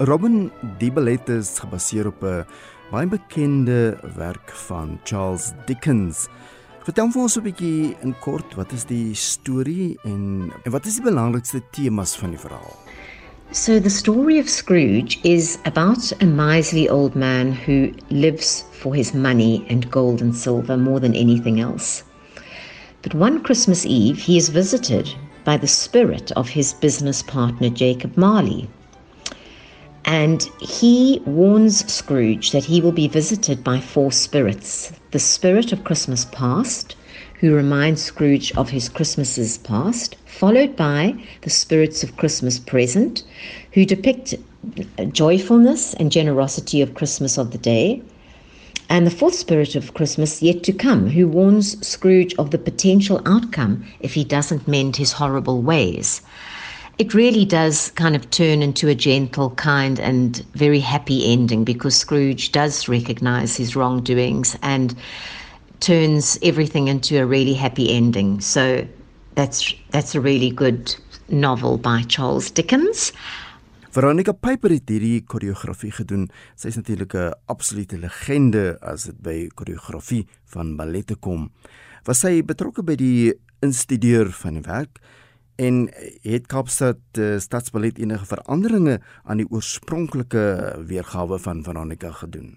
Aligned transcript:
Robin 0.00 0.50
die 0.80 0.88
ballet 0.90 1.28
is 1.28 1.58
gebaseer 1.60 2.06
op 2.08 2.24
'n 2.24 2.44
baie 2.90 3.06
bekende 3.06 3.98
werk 4.16 4.50
van 4.66 4.98
Charles 5.04 5.52
Dickens. 5.66 6.28
Vertel 6.90 7.12
vir 7.14 7.22
ons 7.22 7.36
'n 7.38 7.42
bietjie 7.44 7.96
in 8.02 8.12
kort, 8.18 8.54
wat 8.58 8.72
is 8.74 8.82
die 8.84 9.14
storie 9.14 9.96
en 10.02 10.50
en 10.64 10.72
wat 10.74 10.86
is 10.90 10.96
die 10.98 11.04
belangrikste 11.04 11.60
temas 11.70 12.16
van 12.18 12.32
die 12.34 12.40
verhaal? 12.44 12.72
So 13.52 13.78
the 13.78 13.92
story 13.96 14.40
of 14.40 14.48
Scrooge 14.48 15.20
is 15.22 15.58
about 15.70 16.10
a 16.20 16.26
miserly 16.26 16.88
old 16.88 17.14
man 17.14 17.52
who 17.52 17.92
lives 18.10 18.64
for 18.72 18.92
his 18.92 19.14
money 19.14 19.64
and 19.70 19.88
gold 19.92 20.20
and 20.20 20.34
silver 20.34 20.76
more 20.76 20.98
than 20.98 21.14
anything 21.14 21.60
else. 21.60 22.02
But 23.02 23.14
one 23.14 23.40
Christmas 23.44 23.86
Eve, 23.86 24.18
he 24.18 24.36
is 24.36 24.48
visited 24.48 25.14
by 25.44 25.58
the 25.58 25.68
spirit 25.68 26.32
of 26.32 26.48
his 26.48 26.72
business 26.72 27.22
partner 27.22 27.70
Jacob 27.70 28.16
Marley, 28.16 28.68
and 30.10 30.42
he 30.58 31.22
warns 31.24 31.88
Scrooge 31.88 32.50
that 32.50 32.64
he 32.64 32.80
will 32.80 32.90
be 32.90 33.06
visited 33.06 33.62
by 33.62 33.78
four 33.78 34.10
spirits 34.10 34.92
the 35.12 35.20
spirit 35.20 35.72
of 35.72 35.84
Christmas 35.84 36.24
past, 36.32 36.96
who 37.38 37.54
reminds 37.54 38.02
Scrooge 38.02 38.50
of 38.56 38.70
his 38.70 38.88
Christmases 38.88 39.58
past, 39.58 40.16
followed 40.26 40.74
by 40.74 41.14
the 41.42 41.50
spirits 41.50 42.02
of 42.02 42.16
Christmas 42.16 42.58
present, 42.58 43.22
who 43.70 43.84
depict 43.84 44.34
joyfulness 45.12 45.94
and 45.94 46.10
generosity 46.10 46.82
of 46.82 46.94
Christmas 46.94 47.38
of 47.38 47.52
the 47.52 47.58
day. 47.58 48.02
And 48.88 49.06
the 49.06 49.12
fourth 49.12 49.36
spirit 49.36 49.76
of 49.76 49.94
Christmas 49.94 50.42
yet 50.42 50.64
to 50.64 50.72
come, 50.72 51.10
who 51.10 51.28
warns 51.28 51.86
Scrooge 51.86 52.34
of 52.36 52.50
the 52.50 52.58
potential 52.58 53.22
outcome 53.26 53.84
if 54.00 54.14
he 54.14 54.24
doesn't 54.24 54.66
mend 54.66 54.96
his 54.96 55.12
horrible 55.12 55.62
ways 55.62 56.20
it 57.00 57.14
really 57.14 57.46
does 57.46 57.90
kind 57.92 58.14
of 58.14 58.28
turn 58.28 58.60
into 58.60 58.86
a 58.88 58.94
gentle, 58.94 59.50
kind, 59.56 59.98
and 59.98 60.44
very 60.52 60.80
happy 60.80 61.32
ending 61.32 61.64
because 61.64 61.96
Scrooge 61.96 62.52
does 62.52 62.88
recognize 62.88 63.56
his 63.56 63.74
wrongdoings 63.74 64.54
and 64.60 64.94
turns 65.80 66.38
everything 66.42 66.88
into 66.88 67.16
a 67.16 67.24
really 67.24 67.54
happy 67.54 67.90
ending. 67.90 68.38
So 68.42 68.86
that's 69.34 69.72
that's 69.92 70.14
a 70.14 70.20
really 70.20 70.50
good 70.50 70.94
novel 71.30 71.78
by 71.78 72.02
Charles 72.02 72.50
Dickens. 72.50 73.14
Veronica 73.90 74.34
Piper 74.36 74.68
het 74.76 74.92
hierdie 74.92 75.24
koreografie 75.24 75.94
gedoen. 75.96 76.28
Sy 76.54 76.68
is 76.68 76.76
natuurlik 76.76 77.14
'n 77.14 77.32
absolute 77.46 77.96
legende 77.96 78.76
as 78.82 79.08
dit 79.08 79.22
by 79.22 79.48
koreografie 79.54 80.26
van 80.52 80.76
ballette 80.76 81.16
kom. 81.16 81.48
Was 82.04 82.20
sy 82.20 82.42
betrokke 82.42 82.84
by 82.84 82.94
die 82.94 83.32
instudeur 83.62 84.28
van 84.32 84.60
die 84.60 84.68
werk? 84.68 85.00
En 85.60 85.90
het 86.24 86.46
Kaapstad 86.48 86.98
uh, 87.18 87.36
Stadsballet 87.38 87.98
enige 87.98 88.26
veranderinge 88.26 89.00
aan 89.24 89.42
die 89.42 89.46
oorspronklike 89.50 90.44
weergawe 90.88 91.38
van 91.38 91.62
Veronica 91.64 92.12
gedoen? 92.22 92.56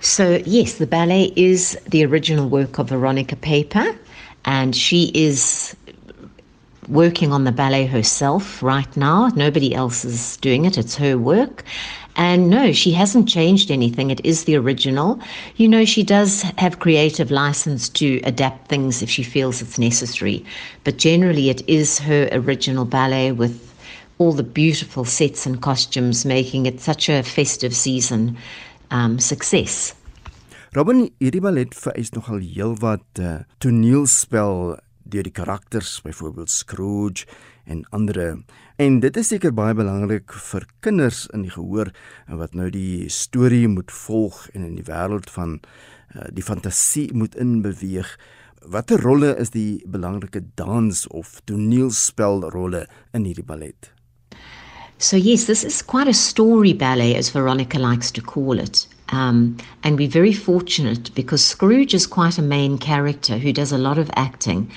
So 0.00 0.40
yes, 0.44 0.76
the 0.76 0.86
ballet 0.86 1.30
is 1.36 1.76
the 1.88 2.06
original 2.06 2.48
work 2.48 2.78
of 2.78 2.88
Veronica 2.88 3.36
Paper 3.36 3.94
and 4.42 4.76
she 4.76 5.10
is 5.14 5.74
working 6.88 7.32
on 7.32 7.44
the 7.44 7.52
ballet 7.52 7.86
herself 7.86 8.62
right 8.62 8.96
now. 8.96 9.28
Nobody 9.36 9.74
else 9.74 10.04
is 10.04 10.36
doing 10.36 10.64
it. 10.64 10.76
It's 10.76 10.96
her 10.96 11.16
work. 11.16 11.62
And 12.16 12.50
no, 12.50 12.72
she 12.72 12.92
hasn't 12.92 13.28
changed 13.28 13.70
anything. 13.70 14.10
It 14.10 14.24
is 14.24 14.44
the 14.44 14.56
original. 14.56 15.20
You 15.56 15.68
know, 15.68 15.84
she 15.84 16.02
does 16.02 16.42
have 16.58 16.78
creative 16.78 17.30
license 17.30 17.88
to 17.90 18.20
adapt 18.24 18.68
things 18.68 19.02
if 19.02 19.08
she 19.08 19.22
feels 19.22 19.62
it's 19.62 19.78
necessary. 19.78 20.44
But 20.84 20.98
generally, 20.98 21.50
it 21.50 21.66
is 21.68 21.98
her 22.00 22.28
original 22.32 22.84
ballet 22.84 23.32
with 23.32 23.70
all 24.18 24.32
the 24.32 24.42
beautiful 24.42 25.04
sets 25.04 25.46
and 25.46 25.62
costumes, 25.62 26.26
making 26.26 26.66
it 26.66 26.80
such 26.80 27.08
a 27.08 27.22
festive 27.22 27.74
season 27.74 28.36
um, 28.90 29.18
success. 29.18 29.94
Robyn, 30.72 31.08
hierdie 31.18 31.40
ballet 31.42 31.72
vereis 31.74 32.12
nogal 32.14 32.38
heelwat 32.44 33.18
uh, 33.18 33.40
toneelspel 33.58 34.76
deur 35.10 35.26
die 35.26 35.34
karakters, 35.34 35.98
byvoorbeeld 36.04 36.50
Scrooge 36.50 37.26
en 37.64 37.84
ander. 37.90 38.38
En 38.80 39.00
dit 39.00 39.16
is 39.16 39.30
seker 39.32 39.52
baie 39.54 39.74
belangrik 39.76 40.32
vir 40.50 40.66
kinders 40.80 41.26
in 41.34 41.44
die 41.46 41.54
gehoor 41.54 41.92
wat 42.40 42.54
nou 42.54 42.70
die 42.72 43.08
storie 43.12 43.68
moet 43.68 43.92
volg 43.92 44.46
en 44.54 44.64
in 44.66 44.76
die 44.78 44.86
wêreld 44.86 45.30
van 45.30 45.58
uh, 45.60 46.28
die 46.32 46.44
fantasie 46.46 47.10
moet 47.12 47.36
inbeweeg. 47.36 48.16
Watter 48.70 49.00
rolle 49.00 49.34
is 49.40 49.54
die 49.54 49.80
belangrike 49.88 50.42
dans 50.60 51.06
of 51.16 51.40
toneelspelrolle 51.48 52.86
in 53.16 53.24
hierdie 53.24 53.46
ballet? 53.46 53.92
So 55.00 55.16
yes, 55.16 55.46
this 55.46 55.64
is 55.64 55.80
quite 55.80 56.08
a 56.08 56.12
story 56.12 56.74
ballet 56.74 57.16
as 57.16 57.30
Veronica 57.30 57.78
likes 57.78 58.10
to 58.12 58.20
call 58.20 58.58
it. 58.58 58.86
Um, 59.10 59.56
and 59.82 59.98
we're 59.98 60.08
very 60.08 60.32
fortunate 60.32 61.14
because 61.14 61.44
Scrooge 61.44 61.94
is 61.94 62.06
quite 62.06 62.38
a 62.38 62.42
main 62.42 62.78
character 62.78 63.38
who 63.38 63.52
does 63.52 63.72
a 63.72 63.78
lot 63.78 63.98
of 63.98 64.10
acting. 64.14 64.70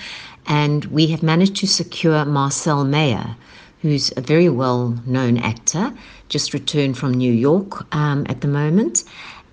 And 0.47 0.85
we 0.85 1.07
have 1.07 1.23
managed 1.23 1.55
to 1.57 1.67
secure 1.67 2.25
Marcel 2.25 2.83
Meyer, 2.83 3.35
who's 3.81 4.11
a 4.17 4.21
very 4.21 4.49
well 4.49 4.99
known 5.05 5.37
actor, 5.37 5.93
just 6.29 6.53
returned 6.53 6.97
from 6.97 7.13
New 7.13 7.31
York 7.31 7.93
um, 7.93 8.25
at 8.27 8.41
the 8.41 8.47
moment. 8.47 9.03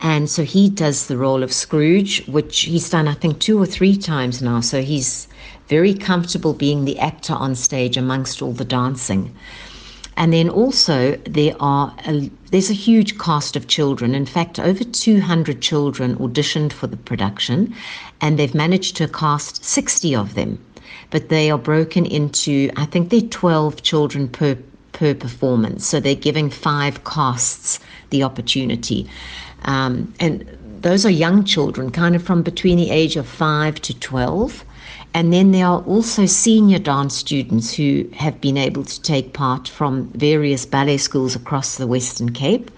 And 0.03 0.31
so 0.31 0.45
he 0.45 0.71
does 0.71 1.07
the 1.07 1.19
role 1.19 1.43
of 1.43 1.53
Scrooge, 1.53 2.27
which 2.27 2.61
he's 2.61 2.89
done, 2.89 3.07
I 3.07 3.15
think, 3.15 3.39
two 3.39 3.61
or 3.61 3.67
three 3.67 3.97
times 3.97 4.41
now. 4.41 4.61
So 4.61 4.81
he's 4.81 5.29
very 5.69 5.93
comfortable 5.95 6.55
being 6.55 6.85
the 6.85 6.99
actor 6.99 7.35
on 7.35 7.55
stage 7.55 7.97
amongst 7.99 8.41
all 8.41 8.53
the 8.53 8.65
dancing. 8.65 9.35
And 10.21 10.35
then 10.35 10.51
also 10.51 11.17
there 11.25 11.55
are 11.61 11.95
a, 12.07 12.31
there's 12.51 12.69
a 12.69 12.75
huge 12.75 13.19
cast 13.19 13.57
of 13.57 13.69
children. 13.69 14.15
In 14.15 14.27
fact, 14.27 14.61
over 14.61 14.85
200 14.85 15.63
children 15.63 16.15
auditioned 16.17 16.75
for 16.75 16.87
the 16.87 16.99
production, 16.99 17.75
and 18.21 18.39
they've 18.39 18.55
managed 18.55 18.97
to 18.97 19.09
cast 19.09 19.65
60 19.65 20.15
of 20.15 20.35
them. 20.35 20.63
But 21.09 21.31
they 21.31 21.51
are 21.51 21.57
broken 21.57 22.05
into 22.05 22.71
I 22.77 22.85
think 22.85 23.09
they're 23.09 23.23
12 23.23 23.83
children 23.83 24.29
per 24.29 24.59
per 24.93 25.15
performance. 25.15 25.87
So 25.87 26.01
they're 26.01 26.15
giving 26.15 26.51
five 26.51 27.03
casts 27.05 27.81
the 28.11 28.23
opportunity, 28.23 29.09
um, 29.63 30.13
and 30.21 30.47
those 30.83 31.07
are 31.07 31.11
young 31.11 31.45
children, 31.45 31.91
kind 31.91 32.15
of 32.15 32.23
from 32.23 32.43
between 32.43 32.77
the 32.77 32.91
age 32.91 33.17
of 33.17 33.27
five 33.27 33.81
to 33.83 33.99
12. 33.99 34.67
And 35.13 35.33
then 35.33 35.51
there 35.51 35.67
are 35.67 35.83
also 35.83 36.27
senior 36.27 36.79
dance 36.79 37.17
students 37.17 37.75
who 37.75 38.09
have 38.15 38.41
been 38.41 38.57
able 38.57 38.85
to 38.85 39.03
take 39.03 39.33
part 39.33 39.69
from 39.69 40.09
various 40.15 40.65
ballet 40.65 40.99
schools 40.99 41.35
across 41.35 41.77
the 41.77 41.87
Western 41.87 42.33
Cape. 42.33 42.71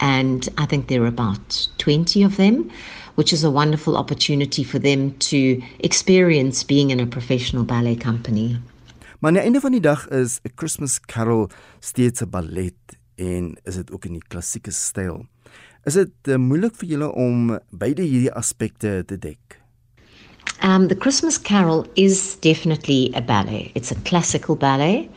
And 0.00 0.48
I 0.56 0.66
think 0.66 0.88
there 0.88 1.02
are 1.02 1.06
about 1.08 1.68
20 1.78 2.22
of 2.22 2.36
them, 2.36 2.70
which 3.16 3.32
is 3.32 3.44
a 3.44 3.50
wonderful 3.50 3.96
opportunity 3.96 4.64
for 4.64 4.78
them 4.78 5.12
to 5.18 5.60
experience 5.80 6.62
being 6.64 6.90
in 6.90 7.00
a 7.00 7.06
professional 7.06 7.64
ballet 7.64 7.96
company. 7.96 8.56
Maar 9.18 9.30
aan 9.30 9.34
die 9.34 9.42
einde 9.42 9.60
van 9.60 9.72
die 9.74 9.80
dag 9.80 10.08
is 10.08 10.38
'n 10.42 10.52
Christmas 10.54 11.00
Carol 11.00 11.50
steeds 11.80 12.20
'n 12.20 12.30
ballet 12.30 12.96
en 13.16 13.58
is 13.64 13.74
dit 13.74 13.90
ook 13.90 14.04
in 14.04 14.12
die 14.12 14.28
klassieke 14.28 14.70
styl. 14.70 15.26
Is 15.84 15.94
dit 15.94 16.10
uh, 16.28 16.36
moeilik 16.36 16.74
vir 16.74 16.88
julle 16.88 17.12
om 17.12 17.58
beide 17.70 18.02
hierdie 18.02 18.32
aspekte 18.32 19.02
te 19.06 19.18
dek? 19.18 19.57
Um, 20.60 20.88
the 20.88 20.96
Christmas 20.96 21.38
Carol 21.38 21.86
is 21.94 22.36
definitely 22.36 23.12
a 23.14 23.20
ballet. 23.20 23.70
It's 23.74 23.92
a 23.92 23.94
classical 23.96 24.56
ballet. 24.56 25.08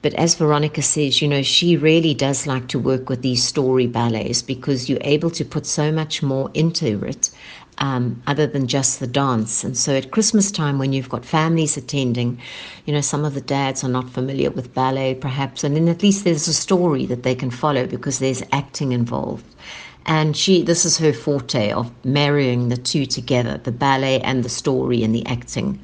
But 0.00 0.14
as 0.14 0.34
Veronica 0.34 0.82
says, 0.82 1.22
you 1.22 1.28
know, 1.28 1.42
she 1.42 1.76
really 1.76 2.12
does 2.12 2.46
like 2.46 2.66
to 2.68 2.78
work 2.78 3.08
with 3.08 3.22
these 3.22 3.44
story 3.44 3.86
ballets 3.86 4.42
because 4.42 4.88
you're 4.88 4.98
able 5.02 5.30
to 5.30 5.44
put 5.44 5.64
so 5.64 5.92
much 5.92 6.22
more 6.22 6.50
into 6.54 7.04
it 7.04 7.30
um, 7.78 8.20
other 8.26 8.46
than 8.46 8.66
just 8.66 8.98
the 8.98 9.06
dance. 9.06 9.62
And 9.62 9.76
so 9.76 9.94
at 9.94 10.10
Christmas 10.10 10.50
time, 10.50 10.78
when 10.78 10.92
you've 10.92 11.08
got 11.08 11.24
families 11.24 11.76
attending, 11.76 12.40
you 12.84 12.92
know, 12.92 13.00
some 13.00 13.24
of 13.24 13.34
the 13.34 13.40
dads 13.40 13.84
are 13.84 13.88
not 13.88 14.10
familiar 14.10 14.50
with 14.50 14.74
ballet 14.74 15.14
perhaps, 15.14 15.62
and 15.62 15.76
then 15.76 15.88
at 15.88 16.02
least 16.02 16.24
there's 16.24 16.48
a 16.48 16.54
story 16.54 17.06
that 17.06 17.22
they 17.22 17.34
can 17.34 17.50
follow 17.50 17.86
because 17.86 18.18
there's 18.18 18.42
acting 18.50 18.90
involved 18.92 19.44
and 20.06 20.36
she 20.36 20.62
this 20.62 20.84
is 20.84 20.98
her 20.98 21.12
forte 21.12 21.70
of 21.70 21.90
marrying 22.04 22.68
the 22.68 22.76
two 22.76 23.06
together 23.06 23.58
the 23.58 23.72
ballet 23.72 24.20
and 24.20 24.44
the 24.44 24.48
story 24.48 25.02
and 25.02 25.14
the 25.14 25.24
acting. 25.26 25.78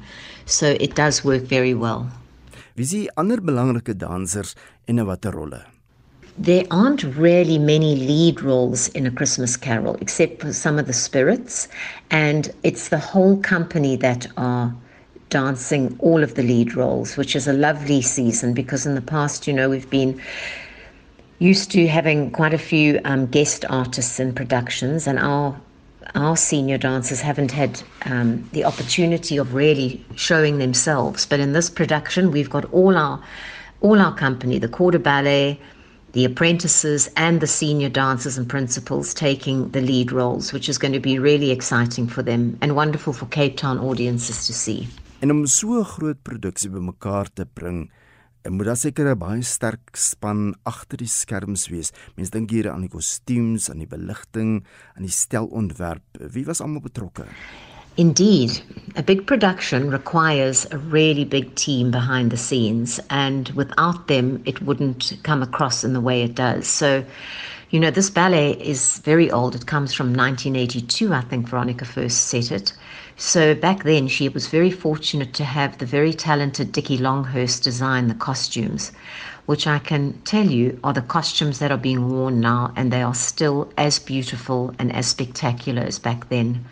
So 0.45 0.75
it 0.79 0.95
does 0.95 1.23
work 1.23 1.43
very 1.43 1.73
well. 1.73 2.09
Wie 2.75 2.83
is 2.83 3.09
ander 3.17 3.41
belangrike 3.41 3.93
dansers 3.93 4.55
en 4.87 5.05
watter 5.05 5.31
rolle? 5.31 5.61
There 6.37 6.63
aren't 6.71 7.03
really 7.03 7.59
many 7.59 7.95
lead 7.95 8.41
roles 8.41 8.87
in 8.89 9.05
a 9.05 9.11
christmas 9.11 9.57
carol 9.57 9.97
except 9.99 10.41
for 10.41 10.53
some 10.53 10.79
of 10.79 10.87
the 10.87 10.93
spirits. 10.93 11.67
And 12.09 12.49
it's 12.63 12.89
the 12.89 12.97
whole 12.97 13.37
company 13.37 13.97
that 13.97 14.27
are 14.37 14.73
dancing 15.29 15.95
all 15.99 16.23
of 16.23 16.35
the 16.35 16.43
lead 16.43 16.75
roles, 16.75 17.17
which 17.17 17.35
is 17.35 17.47
a 17.47 17.53
lovely 17.53 18.01
season 18.01 18.53
because 18.53 18.85
in 18.85 18.95
the 18.95 19.01
past, 19.01 19.47
you 19.47 19.53
know, 19.53 19.69
we've 19.69 19.89
been 19.89 20.19
used 21.39 21.71
to 21.71 21.87
having 21.87 22.31
quite 22.31 22.53
a 22.53 22.57
few 22.57 22.99
um, 23.05 23.25
guest 23.27 23.65
artists 23.69 24.19
in 24.19 24.33
productions, 24.33 25.07
and 25.07 25.19
our 25.19 25.59
our 26.15 26.35
senior 26.35 26.77
dancers 26.77 27.21
haven't 27.21 27.51
had 27.51 27.81
um, 28.05 28.47
the 28.51 28.65
opportunity 28.65 29.37
of 29.37 29.53
really 29.53 30.03
showing 30.15 30.57
themselves. 30.57 31.25
But 31.25 31.39
in 31.39 31.53
this 31.53 31.69
production, 31.69 32.31
we've 32.31 32.49
got 32.49 32.65
all 32.73 32.97
our 32.97 33.21
all 33.81 33.99
our 33.99 34.13
company, 34.15 34.59
the 34.59 34.67
Quarter 34.67 34.99
Ballet, 34.99 35.59
the 36.11 36.25
apprentices, 36.25 37.09
and 37.15 37.39
the 37.39 37.47
senior 37.47 37.89
dancers 37.89 38.37
and 38.37 38.49
principals 38.49 39.13
taking 39.13 39.69
the 39.69 39.81
lead 39.81 40.11
roles, 40.11 40.51
which 40.51 40.67
is 40.67 40.77
going 40.77 40.93
to 40.93 40.99
be 40.99 41.19
really 41.19 41.51
exciting 41.51 42.07
for 42.07 42.23
them 42.23 42.57
and 42.61 42.75
wonderful 42.75 43.13
for 43.13 43.25
Cape 43.27 43.55
Town 43.57 43.79
audiences 43.79 44.47
to 44.47 44.53
see. 44.53 44.87
En 45.21 45.31
om 45.31 45.45
so 45.45 45.79
'n 45.79 45.83
groot 45.83 46.17
produksie 46.23 46.69
bymekaar 46.69 47.27
te 47.33 47.45
bring, 47.53 47.91
moet 48.47 48.65
daar 48.65 48.77
seker 48.77 49.11
'n 49.11 49.19
baie 49.19 49.41
sterk 49.41 49.95
span 49.95 50.55
agter 50.63 50.97
die 50.97 51.07
skerms 51.07 51.67
wees. 51.69 51.91
Mense 52.15 52.31
dink 52.31 52.49
hier 52.49 52.71
aan 52.71 52.81
die 52.81 52.89
kostuums, 52.89 53.69
aan 53.69 53.79
die 53.79 53.87
beligting, 53.87 54.63
aan 54.95 55.03
die 55.03 55.11
stelontwerp. 55.11 56.03
Wie 56.31 56.45
was 56.45 56.61
almal 56.61 56.81
betrokke? 56.81 57.25
Indeed, 57.95 58.63
a 58.95 59.03
big 59.03 59.25
production 59.25 59.89
requires 59.89 60.65
a 60.71 60.77
really 60.77 61.25
big 61.25 61.53
team 61.55 61.91
behind 61.91 62.31
the 62.31 62.37
scenes, 62.37 62.99
and 63.09 63.49
without 63.55 64.07
them, 64.07 64.39
it 64.45 64.61
wouldn't 64.61 65.17
come 65.23 65.41
across 65.41 65.83
in 65.83 65.93
the 65.93 66.01
way 66.01 66.23
it 66.23 66.35
does. 66.35 66.65
So, 66.65 67.03
you 67.69 67.79
know, 67.79 67.91
this 67.91 68.09
ballet 68.09 68.53
is 68.53 68.97
very 68.99 69.29
old. 69.29 69.55
It 69.55 69.67
comes 69.67 69.93
from 69.93 70.07
1982, 70.07 71.13
I 71.13 71.21
think 71.21 71.47
Veronica 71.47 71.85
first 71.85 72.27
set 72.27 72.51
it. 72.51 72.73
So 73.15 73.53
back 73.53 73.83
then, 73.83 74.07
she 74.07 74.27
was 74.27 74.47
very 74.47 74.71
fortunate 74.71 75.33
to 75.35 75.43
have 75.43 75.77
the 75.77 75.85
very 75.85 76.13
talented 76.13 76.71
Dickie 76.71 76.97
Longhurst 76.97 77.63
design 77.63 78.07
the 78.07 78.15
costumes, 78.15 78.91
which 79.45 79.67
I 79.67 79.77
can 79.77 80.13
tell 80.25 80.45
you 80.45 80.79
are 80.83 80.93
the 80.93 81.01
costumes 81.01 81.59
that 81.59 81.71
are 81.71 81.77
being 81.77 82.09
worn 82.09 82.39
now, 82.39 82.73
and 82.75 82.91
they 82.91 83.03
are 83.03 83.13
still 83.13 83.71
as 83.77 83.99
beautiful 83.99 84.73
and 84.79 84.91
as 84.91 85.05
spectacular 85.07 85.83
as 85.83 85.99
back 85.99 86.29
then. 86.29 86.65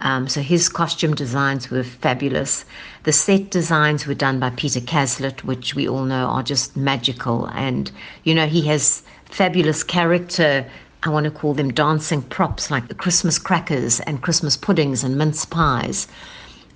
Um, 0.00 0.28
so 0.28 0.42
his 0.42 0.68
costume 0.68 1.14
designs 1.14 1.70
were 1.70 1.82
fabulous. 1.82 2.64
The 3.02 3.12
set 3.12 3.50
designs 3.50 4.06
were 4.06 4.14
done 4.14 4.38
by 4.38 4.50
Peter 4.50 4.80
Cazalet, 4.80 5.42
which 5.42 5.74
we 5.74 5.88
all 5.88 6.04
know 6.04 6.26
are 6.26 6.42
just 6.42 6.76
magical. 6.76 7.46
And, 7.46 7.90
you 8.22 8.34
know, 8.34 8.46
he 8.46 8.62
has 8.66 9.02
fabulous 9.30 9.82
character 9.82 10.66
I 11.04 11.10
want 11.10 11.24
to 11.24 11.30
call 11.30 11.54
them 11.54 11.72
dancing 11.72 12.22
props 12.22 12.72
like 12.72 12.88
the 12.88 12.94
Christmas 12.94 13.38
crackers 13.38 14.00
and 14.00 14.20
Christmas 14.20 14.56
puddings 14.56 15.04
and 15.04 15.16
mince 15.16 15.44
pies. 15.44 16.08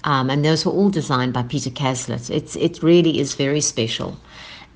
Um, 0.04 0.30
and 0.30 0.44
those 0.44 0.64
were 0.64 0.70
all 0.70 0.90
designed 0.90 1.32
by 1.32 1.42
Peter 1.42 1.70
Cazalet. 1.70 2.30
It's, 2.30 2.54
it 2.54 2.82
really 2.84 3.18
is 3.18 3.34
very 3.34 3.60
special. 3.60 4.16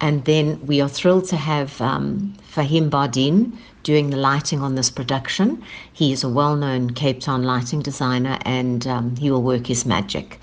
And 0.01 0.25
then 0.25 0.61
we 0.67 0.81
are 0.81 0.89
thrilled 0.89 1.27
to 1.29 1.37
have 1.37 1.81
um, 1.81 2.35
Faheem 2.53 2.91
Bardien 2.91 3.57
doing 3.85 4.11
the 4.11 4.17
lighting 4.17 4.63
on 4.63 4.75
this 4.75 4.91
production. 4.91 5.63
He 5.93 6.13
is 6.13 6.25
a 6.25 6.29
well 6.29 6.57
known 6.57 6.91
Cape 6.91 7.21
Town 7.21 7.45
lighting 7.45 7.83
designer 7.83 8.39
and 8.43 8.85
um, 8.89 9.15
he 9.15 9.31
will 9.31 9.43
work 9.43 9.69
his 9.69 9.87
magic. 9.87 10.41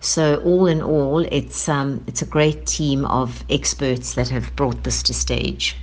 So, 0.00 0.36
all 0.44 0.66
in 0.66 0.82
all, 0.82 1.18
it's, 1.32 1.68
um, 1.68 2.04
it's 2.06 2.22
a 2.22 2.26
great 2.26 2.64
team 2.64 3.04
of 3.06 3.44
experts 3.50 4.14
that 4.14 4.28
have 4.28 4.54
brought 4.54 4.84
this 4.84 5.02
to 5.04 5.14
stage. 5.14 5.74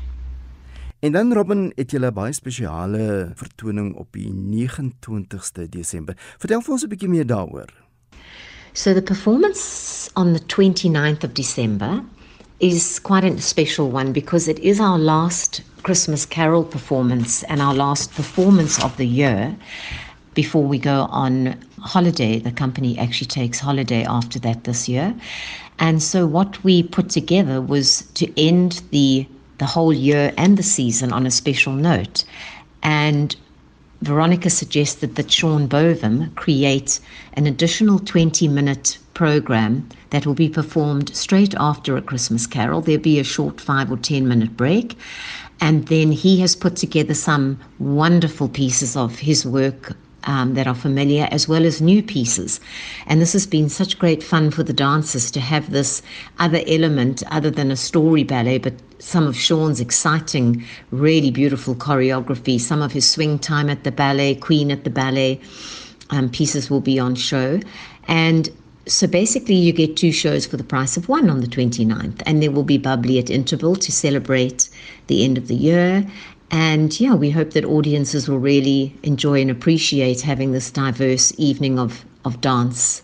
En 1.04 1.12
dan 1.12 1.34
Robin, 1.34 1.72
het 1.76 1.92
jy 1.92 2.00
'n 2.00 2.14
baie 2.16 2.32
spesiale 2.32 3.32
vertoning 3.36 3.96
op 3.96 4.08
die 4.16 4.32
29ste 4.32 5.70
Desember. 5.70 6.16
Vertel 6.40 6.62
vir 6.62 6.72
ons 6.72 6.84
'n 6.84 6.88
bietjie 6.88 7.10
meer 7.10 7.28
daaroor. 7.28 7.68
So 8.74 8.94
the 8.94 9.02
performance 9.02 10.10
on 10.16 10.34
the 10.34 10.40
29th 10.46 11.24
of 11.24 11.34
December 11.34 12.04
is 12.58 13.02
quite 13.02 13.28
a 13.28 13.38
special 13.40 13.92
one 13.92 14.12
because 14.12 14.52
it 14.52 14.60
is 14.60 14.80
our 14.80 14.98
last 14.98 15.62
Christmas 15.82 16.28
carol 16.28 16.64
performance 16.64 17.46
and 17.48 17.60
our 17.60 17.76
last 17.76 18.14
performance 18.14 18.84
of 18.84 18.96
the 18.96 19.08
year 19.08 19.56
before 20.34 20.68
we 20.70 20.80
go 20.80 21.08
on 21.12 21.56
holiday. 21.82 22.40
The 22.40 22.54
company 22.54 22.98
actually 22.98 23.28
takes 23.28 23.60
holiday 23.60 24.06
after 24.06 24.40
that 24.40 24.64
this 24.64 24.88
year. 24.88 25.14
And 25.80 26.02
so 26.02 26.26
what 26.26 26.64
we 26.64 26.84
put 26.84 27.10
together 27.10 27.62
was 27.62 28.04
to 28.14 28.26
end 28.38 28.82
the 28.92 29.28
the 29.58 29.66
whole 29.66 29.94
year 29.94 30.34
and 30.38 30.58
the 30.58 30.64
season 30.64 31.12
on 31.14 31.26
a 31.26 31.32
special 31.32 31.74
note. 31.74 32.24
And 32.82 33.36
Veronica 34.02 34.50
suggested 34.50 35.16
that 35.16 35.32
Sean 35.32 35.68
Bovim 35.68 36.36
create 36.36 37.00
an 37.34 37.48
additional 37.48 38.00
20 38.00 38.48
minute 38.50 38.98
program 39.14 39.88
that 40.10 40.26
will 40.26 40.34
be 40.34 40.50
performed 40.50 41.16
straight 41.16 41.56
after 41.58 41.96
a 41.96 42.02
Christmas 42.02 42.46
carol. 42.46 42.82
There'll 42.82 43.02
be 43.02 43.20
a 43.20 43.24
short 43.24 43.62
five 43.62 43.92
or 43.92 43.98
10 43.98 44.28
minute 44.28 44.58
break. 44.58 44.98
And 45.62 45.88
then 45.88 46.12
he 46.12 46.42
has 46.42 46.56
put 46.56 46.76
together 46.76 47.14
some 47.14 47.58
wonderful 47.80 48.50
pieces 48.50 48.98
of 48.98 49.20
his 49.20 49.46
work 49.46 49.96
um, 50.26 50.54
that 50.54 50.68
are 50.68 50.76
familiar 50.76 51.28
as 51.32 51.48
well 51.48 51.66
as 51.66 51.82
new 51.82 52.02
pieces. 52.02 52.60
And 53.08 53.22
this 53.22 53.34
has 53.34 53.46
been 53.46 53.70
such 53.70 54.00
great 54.00 54.24
fun 54.24 54.52
for 54.52 54.64
the 54.64 54.74
dancers 54.74 55.32
to 55.32 55.40
have 55.40 55.72
this 55.72 56.02
other 56.40 56.62
element 56.68 57.24
other 57.32 57.52
than 57.52 57.72
a 57.72 57.76
story 57.76 58.24
ballet, 58.24 58.58
but 58.58 58.74
some 59.00 59.28
of 59.28 59.36
Sean's 59.36 59.80
exciting, 59.80 60.64
really 60.92 61.32
beautiful 61.32 61.76
choreography, 61.76 62.60
some 62.60 62.82
of 62.82 62.92
his 62.92 63.10
swing 63.10 63.38
time 63.38 63.70
at 63.70 63.84
the 63.84 63.92
ballet, 63.92 64.36
Queen 64.36 64.72
at 64.72 64.84
the 64.84 64.90
ballet 64.90 65.42
um, 66.10 66.30
pieces 66.30 66.70
will 66.70 66.82
be 66.82 67.00
on 67.00 67.16
show. 67.16 67.60
And 68.08 68.50
so 68.86 69.08
basically, 69.08 69.56
you 69.56 69.72
get 69.72 69.96
two 69.96 70.12
shows 70.12 70.46
for 70.46 70.58
the 70.58 70.64
price 70.64 70.98
of 70.98 71.08
one 71.08 71.30
on 71.30 71.40
the 71.40 71.48
29th, 71.48 72.22
and 72.26 72.44
there 72.44 72.52
will 72.52 72.64
be 72.64 72.78
bubbly 72.78 73.18
at 73.18 73.30
interval 73.30 73.76
to 73.78 73.92
celebrate 73.92 74.70
the 75.08 75.24
end 75.24 75.38
of 75.38 75.48
the 75.48 75.56
year. 75.56 76.06
And 76.54 77.00
yeah, 77.00 77.16
we 77.16 77.32
hope 77.32 77.54
that 77.54 77.66
audiences 77.66 78.30
will 78.30 78.38
really 78.38 78.96
enjoy 79.02 79.42
and 79.42 79.50
appreciate 79.50 80.22
having 80.22 80.52
this 80.52 80.70
diverse 80.70 81.34
evening 81.40 81.80
of, 81.80 82.06
of 82.26 82.42
dance, 82.42 83.02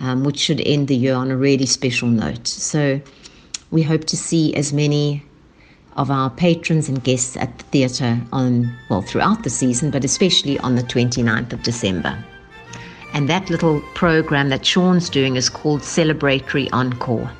um, 0.00 0.24
which 0.24 0.36
should 0.36 0.60
end 0.62 0.88
the 0.88 0.96
year 0.96 1.14
on 1.14 1.30
a 1.30 1.36
really 1.36 1.64
special 1.64 2.08
note. 2.08 2.48
So 2.48 3.00
we 3.70 3.84
hope 3.84 4.02
to 4.06 4.16
see 4.16 4.52
as 4.56 4.72
many 4.72 5.22
of 5.96 6.10
our 6.10 6.28
patrons 6.28 6.88
and 6.88 7.04
guests 7.04 7.36
at 7.36 7.56
the 7.58 7.64
theatre 7.66 8.20
on, 8.32 8.76
well, 8.90 9.02
throughout 9.02 9.44
the 9.44 9.50
season, 9.50 9.92
but 9.92 10.04
especially 10.04 10.58
on 10.58 10.74
the 10.74 10.82
29th 10.82 11.52
of 11.52 11.62
December. 11.62 12.18
And 13.14 13.28
that 13.28 13.48
little 13.48 13.80
program 13.94 14.48
that 14.48 14.66
Sean's 14.66 15.08
doing 15.08 15.36
is 15.36 15.48
called 15.48 15.82
Celebratory 15.82 16.68
Encore. 16.72 17.30